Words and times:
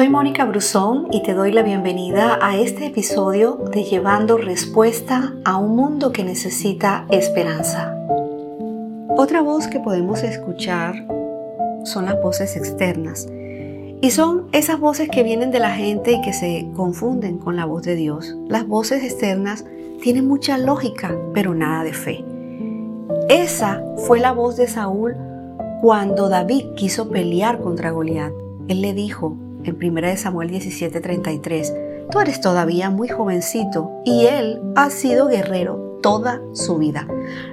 Soy 0.00 0.08
Mónica 0.08 0.46
Brusón 0.46 1.08
y 1.10 1.22
te 1.22 1.34
doy 1.34 1.52
la 1.52 1.62
bienvenida 1.62 2.38
a 2.40 2.56
este 2.56 2.86
episodio 2.86 3.56
de 3.70 3.84
Llevando 3.84 4.38
Respuesta 4.38 5.34
a 5.44 5.58
un 5.58 5.76
mundo 5.76 6.10
que 6.10 6.24
necesita 6.24 7.04
esperanza. 7.10 7.94
Otra 9.10 9.42
voz 9.42 9.66
que 9.66 9.78
podemos 9.78 10.22
escuchar 10.22 11.06
son 11.84 12.06
las 12.06 12.18
voces 12.22 12.56
externas. 12.56 13.28
Y 14.00 14.10
son 14.12 14.46
esas 14.52 14.80
voces 14.80 15.10
que 15.10 15.22
vienen 15.22 15.50
de 15.50 15.60
la 15.60 15.72
gente 15.72 16.12
y 16.12 16.22
que 16.22 16.32
se 16.32 16.66
confunden 16.74 17.36
con 17.36 17.56
la 17.56 17.66
voz 17.66 17.82
de 17.82 17.94
Dios. 17.94 18.34
Las 18.48 18.66
voces 18.66 19.04
externas 19.04 19.66
tienen 20.00 20.26
mucha 20.26 20.56
lógica, 20.56 21.14
pero 21.34 21.54
nada 21.54 21.84
de 21.84 21.92
fe. 21.92 22.24
Esa 23.28 23.84
fue 24.06 24.18
la 24.18 24.32
voz 24.32 24.56
de 24.56 24.66
Saúl 24.66 25.14
cuando 25.82 26.30
David 26.30 26.68
quiso 26.74 27.10
pelear 27.10 27.60
contra 27.60 27.90
Goliat. 27.90 28.32
Él 28.66 28.80
le 28.80 28.94
dijo, 28.94 29.36
en 29.64 29.76
1 29.76 30.16
Samuel 30.16 30.50
17:33, 30.50 31.74
tú 32.10 32.20
eres 32.20 32.40
todavía 32.40 32.90
muy 32.90 33.08
jovencito 33.08 33.90
y 34.04 34.26
él 34.26 34.60
ha 34.76 34.90
sido 34.90 35.28
guerrero 35.28 35.98
toda 36.02 36.40
su 36.52 36.78
vida. 36.78 37.06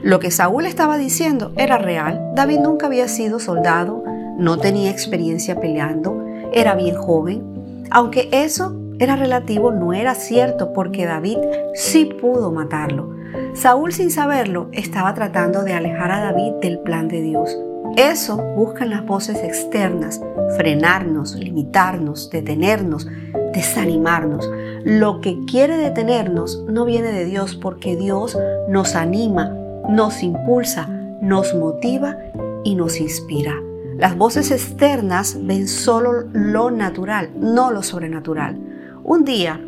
Lo 0.03 0.19
que 0.19 0.31
Saúl 0.31 0.65
estaba 0.65 0.97
diciendo 0.97 1.51
era 1.57 1.77
real. 1.77 2.31
David 2.35 2.59
nunca 2.59 2.87
había 2.87 3.07
sido 3.07 3.39
soldado, 3.39 4.03
no 4.37 4.57
tenía 4.57 4.91
experiencia 4.91 5.59
peleando, 5.59 6.25
era 6.53 6.75
bien 6.75 6.95
joven. 6.95 7.85
Aunque 7.89 8.29
eso 8.31 8.75
era 8.99 9.15
relativo, 9.15 9.71
no 9.71 9.93
era 9.93 10.15
cierto 10.15 10.73
porque 10.73 11.05
David 11.05 11.37
sí 11.73 12.05
pudo 12.05 12.51
matarlo. 12.51 13.15
Saúl 13.53 13.91
sin 13.91 14.11
saberlo 14.11 14.69
estaba 14.71 15.13
tratando 15.13 15.63
de 15.63 15.73
alejar 15.73 16.11
a 16.11 16.21
David 16.21 16.53
del 16.61 16.79
plan 16.79 17.07
de 17.07 17.21
Dios. 17.21 17.57
Eso 17.95 18.37
buscan 18.55 18.89
las 18.89 19.05
voces 19.05 19.37
externas, 19.43 20.21
frenarnos, 20.55 21.35
limitarnos, 21.35 22.29
detenernos, 22.29 23.07
desanimarnos. 23.53 24.49
Lo 24.83 25.21
que 25.21 25.39
quiere 25.45 25.77
detenernos 25.77 26.63
no 26.67 26.85
viene 26.85 27.11
de 27.11 27.25
Dios 27.25 27.55
porque 27.55 27.95
Dios 27.95 28.37
nos 28.69 28.95
anima, 28.95 29.49
nos 29.89 30.21
impulsa, 30.21 30.87
nos 31.21 31.55
motiva 31.55 32.17
y 32.63 32.75
nos 32.75 32.99
inspira. 32.99 33.55
Las 33.97 34.15
voces 34.15 34.51
externas 34.51 35.37
ven 35.41 35.67
solo 35.67 36.25
lo 36.31 36.69
natural, 36.69 37.31
no 37.35 37.71
lo 37.71 37.81
sobrenatural. 37.81 38.59
Un 39.03 39.25
día, 39.25 39.59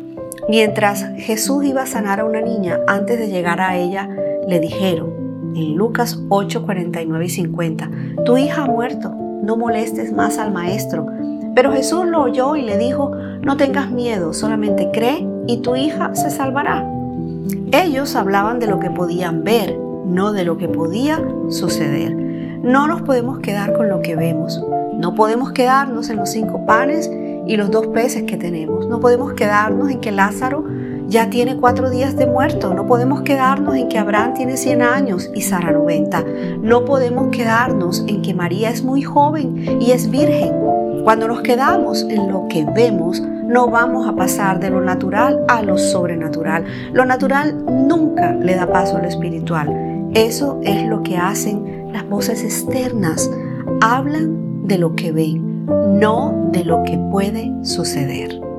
mientras 0.48 1.04
Jesús 1.16 1.64
iba 1.64 1.82
a 1.82 1.86
sanar 1.86 2.20
a 2.20 2.24
una 2.24 2.40
niña, 2.40 2.78
antes 2.86 3.18
de 3.18 3.28
llegar 3.28 3.60
a 3.60 3.76
ella, 3.76 4.08
le 4.46 4.60
dijeron, 4.60 5.19
en 5.54 5.76
Lucas 5.76 6.20
8, 6.28 6.64
49 6.64 7.24
y 7.24 7.28
50, 7.28 7.90
tu 8.24 8.36
hija 8.36 8.64
ha 8.64 8.66
muerto, 8.66 9.10
no 9.42 9.56
molestes 9.56 10.12
más 10.12 10.38
al 10.38 10.52
maestro. 10.52 11.06
Pero 11.54 11.72
Jesús 11.72 12.06
lo 12.06 12.22
oyó 12.22 12.56
y 12.56 12.62
le 12.62 12.78
dijo, 12.78 13.12
no 13.42 13.56
tengas 13.56 13.90
miedo, 13.90 14.32
solamente 14.32 14.90
cree 14.92 15.26
y 15.46 15.58
tu 15.58 15.76
hija 15.76 16.14
se 16.14 16.30
salvará. 16.30 16.88
Ellos 17.72 18.16
hablaban 18.16 18.58
de 18.58 18.66
lo 18.66 18.78
que 18.78 18.90
podían 18.90 19.44
ver, 19.44 19.76
no 20.06 20.32
de 20.32 20.44
lo 20.44 20.58
que 20.58 20.68
podía 20.68 21.22
suceder. 21.48 22.14
No 22.62 22.86
nos 22.86 23.02
podemos 23.02 23.38
quedar 23.38 23.72
con 23.72 23.88
lo 23.88 24.02
que 24.02 24.16
vemos. 24.16 24.62
No 24.94 25.14
podemos 25.14 25.52
quedarnos 25.52 26.10
en 26.10 26.16
los 26.16 26.30
cinco 26.30 26.66
panes 26.66 27.10
y 27.46 27.56
los 27.56 27.70
dos 27.70 27.86
peces 27.88 28.24
que 28.24 28.36
tenemos. 28.36 28.86
No 28.86 29.00
podemos 29.00 29.32
quedarnos 29.32 29.90
en 29.90 30.00
que 30.00 30.12
Lázaro 30.12 30.64
ya 31.10 31.28
tiene 31.28 31.56
cuatro 31.56 31.90
días 31.90 32.16
de 32.16 32.26
muerto. 32.26 32.72
No 32.72 32.86
podemos 32.86 33.22
quedarnos 33.22 33.74
en 33.74 33.88
que 33.88 33.98
Abraham 33.98 34.32
tiene 34.34 34.56
100 34.56 34.80
años 34.80 35.28
y 35.34 35.42
Sara 35.42 35.72
90. 35.72 36.24
No 36.62 36.84
podemos 36.84 37.28
quedarnos 37.32 38.04
en 38.06 38.22
que 38.22 38.32
María 38.32 38.70
es 38.70 38.84
muy 38.84 39.02
joven 39.02 39.82
y 39.82 39.90
es 39.90 40.08
virgen. 40.08 40.52
Cuando 41.02 41.26
nos 41.26 41.40
quedamos 41.40 42.02
en 42.08 42.30
lo 42.30 42.46
que 42.48 42.64
vemos, 42.64 43.20
no 43.20 43.68
vamos 43.68 44.06
a 44.06 44.14
pasar 44.14 44.60
de 44.60 44.70
lo 44.70 44.80
natural 44.80 45.44
a 45.48 45.62
lo 45.62 45.78
sobrenatural. 45.78 46.64
Lo 46.92 47.04
natural 47.04 47.64
nunca 47.66 48.32
le 48.32 48.54
da 48.54 48.70
paso 48.70 48.96
a 48.96 49.00
lo 49.00 49.08
espiritual. 49.08 50.10
Eso 50.14 50.60
es 50.62 50.86
lo 50.86 51.02
que 51.02 51.16
hacen 51.16 51.90
las 51.92 52.08
voces 52.08 52.44
externas. 52.44 53.28
Hablan 53.80 54.68
de 54.68 54.78
lo 54.78 54.94
que 54.94 55.10
ven, 55.10 55.66
no 55.98 56.50
de 56.52 56.64
lo 56.64 56.84
que 56.84 56.96
puede 57.10 57.52
suceder. 57.64 58.49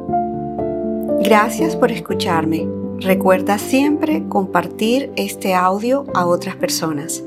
Gracias 1.24 1.76
por 1.76 1.92
escucharme. 1.92 2.68
Recuerda 2.98 3.60
siempre 3.60 4.28
compartir 4.28 5.12
este 5.16 5.54
audio 5.54 6.06
a 6.16 6.26
otras 6.26 6.56
personas. 6.56 7.24